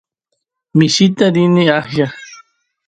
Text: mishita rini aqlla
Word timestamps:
mishita 0.77 1.25
rini 1.33 1.63
aqlla 1.77 2.07